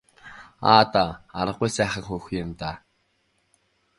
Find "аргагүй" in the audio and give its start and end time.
1.39-1.69